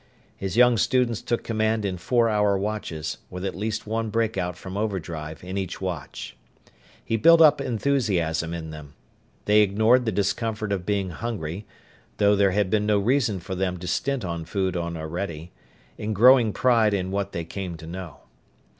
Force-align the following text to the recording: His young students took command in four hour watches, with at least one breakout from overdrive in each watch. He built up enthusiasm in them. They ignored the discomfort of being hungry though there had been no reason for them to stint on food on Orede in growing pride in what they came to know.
His 0.35 0.57
young 0.57 0.77
students 0.77 1.21
took 1.21 1.43
command 1.43 1.85
in 1.85 1.95
four 1.97 2.27
hour 2.27 2.57
watches, 2.57 3.19
with 3.29 3.45
at 3.45 3.53
least 3.53 3.85
one 3.85 4.09
breakout 4.09 4.57
from 4.57 4.75
overdrive 4.75 5.43
in 5.43 5.59
each 5.59 5.79
watch. 5.79 6.35
He 7.05 7.17
built 7.17 7.39
up 7.39 7.61
enthusiasm 7.61 8.51
in 8.51 8.71
them. 8.71 8.95
They 9.45 9.61
ignored 9.61 10.05
the 10.05 10.11
discomfort 10.11 10.71
of 10.71 10.87
being 10.87 11.11
hungry 11.11 11.67
though 12.17 12.35
there 12.35 12.49
had 12.49 12.71
been 12.71 12.87
no 12.87 12.97
reason 12.97 13.39
for 13.39 13.53
them 13.53 13.77
to 13.77 13.85
stint 13.87 14.25
on 14.25 14.43
food 14.43 14.75
on 14.75 14.97
Orede 14.97 15.49
in 15.99 16.13
growing 16.13 16.51
pride 16.51 16.95
in 16.95 17.11
what 17.11 17.31
they 17.31 17.45
came 17.45 17.77
to 17.77 17.85
know. 17.85 18.21